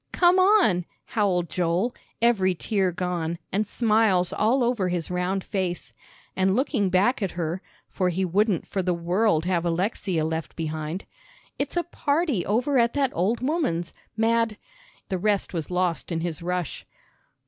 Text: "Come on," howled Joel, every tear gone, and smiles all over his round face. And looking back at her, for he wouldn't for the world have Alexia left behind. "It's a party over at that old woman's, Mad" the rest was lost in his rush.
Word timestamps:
"Come 0.11 0.39
on," 0.39 0.85
howled 1.05 1.47
Joel, 1.47 1.93
every 2.23 2.55
tear 2.55 2.91
gone, 2.91 3.37
and 3.51 3.67
smiles 3.67 4.33
all 4.33 4.63
over 4.63 4.89
his 4.89 5.11
round 5.11 5.43
face. 5.43 5.93
And 6.35 6.55
looking 6.55 6.89
back 6.89 7.21
at 7.21 7.33
her, 7.37 7.61
for 7.87 8.09
he 8.09 8.25
wouldn't 8.25 8.65
for 8.65 8.81
the 8.81 8.95
world 8.95 9.45
have 9.45 9.63
Alexia 9.63 10.25
left 10.25 10.55
behind. 10.55 11.05
"It's 11.59 11.77
a 11.77 11.83
party 11.83 12.43
over 12.47 12.79
at 12.79 12.95
that 12.95 13.11
old 13.13 13.41
woman's, 13.47 13.93
Mad" 14.17 14.57
the 15.09 15.19
rest 15.19 15.53
was 15.53 15.69
lost 15.69 16.11
in 16.11 16.21
his 16.21 16.41
rush. 16.41 16.83